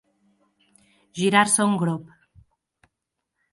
Girar-se 1.19 1.69
un 1.73 1.77
grop. 1.83 2.11